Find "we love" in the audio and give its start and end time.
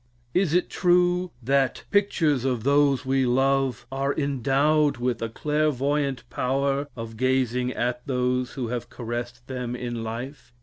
3.05-3.85